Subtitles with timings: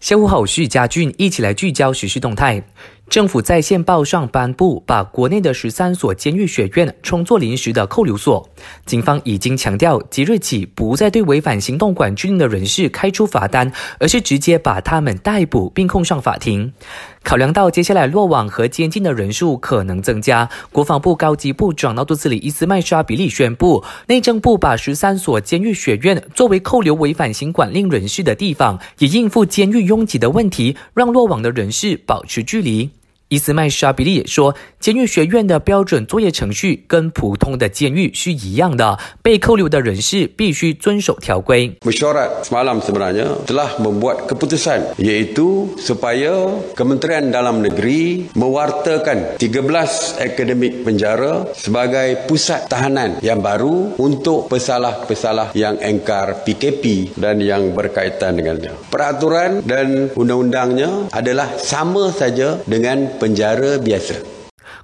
[0.00, 2.62] 下午好，我是嘉俊，一起来聚焦时事动态。
[3.10, 8.48] 政府在线报上颁布，把国内的十三所监狱学院称作临时的扣留所。
[8.86, 16.72] 警方已经强调，即日起不再对违反行动管制令的人士开出罚单，而是直接把他们逮捕并控上法庭。
[17.24, 32.88] 考量到接下来落网和监禁的人数可能增加，国防部高级部长纳杜斯里伊斯麦沙比利宣布，内政部把十三所监狱学院作为扣留违反行管令人士的地方，以应付监狱拥挤的问题，让落网的人士保持距离。
[33.29, 41.73] 伊斯麦沙比利也说，监狱学院的标准作业程序跟普通的监狱是一样的，被扣留的人士必须遵守条规。
[41.81, 52.29] Mesyuarat semalam sebenarnya telah membuat keputusan iaitu supaya Kementerian Dalam Negeri mewartakan 13 akademik penjara sebagai
[52.29, 58.77] pusat tahanan yang baru untuk pesalah-pesalah yang engkar PKP dan yang berkaitan dengannya.
[58.93, 63.17] Peraturan dan undang-undangnya adalah sama saja dengan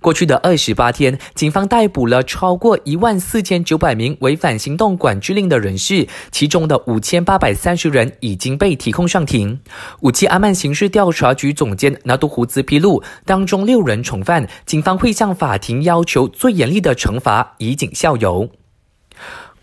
[0.00, 9.58] 过去的二十八天，警方逮捕了超过一万四千九百名违反行动管制令的人士，其中的五千八百三十人已经被提控上庭。
[10.00, 18.50] 五七阿曼刑事调查局总监拿督胡兹披露，当中六人重犯，警方会向法庭要求最严厉的惩罚，以儆效尤。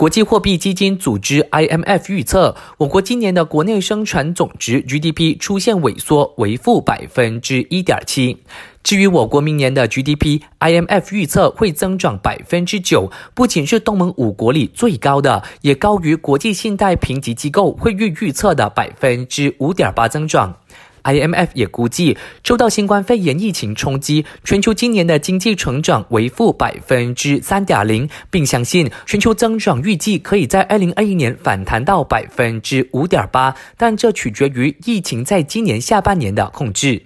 [0.01, 8.39] 国际货币基金组织 IMF 预测，我国今年的国内生产总值 GDP 出现萎缩，为负百分之一点七。
[8.81, 20.55] 至于我国明年的 GDP，IMF 预测会增长百分之九，不仅是东盟五国里最高的，也高于国际信贷评级机构会预预测的百分之五点八增长。
[21.03, 37.03] IMF 也估计，受到新冠肺炎疫情冲击，全球今年的经济成长为负百分之三点零，并相信全球增长预计可以在二零二一年反弹到百分之五点八，但这取决于疫情在今年下半年的控制。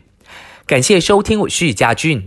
[0.65, 2.23] 感谢收听，我是嘉俊。